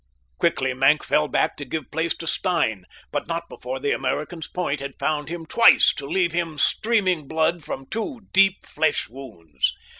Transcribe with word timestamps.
Quickly 0.39 0.73
Maenck 0.73 1.03
fell 1.03 1.27
back 1.27 1.55
to 1.57 1.63
give 1.63 1.91
place 1.91 2.15
to 2.17 2.25
Stein, 2.25 2.85
but 3.11 3.27
not 3.27 3.47
before 3.47 3.79
the 3.79 3.91
American's 3.91 4.47
point 4.47 4.79
had 4.79 4.97
found 4.97 5.29
him 5.29 5.45
twice 5.45 5.93
to 5.93 6.07
leave 6.07 6.31
him 6.31 6.57
streaming 6.57 7.27
blood 7.27 7.63
from 7.63 7.85
two 7.85 8.21
deep 8.33 8.65
flesh 8.65 9.07
wounds. 9.07 9.75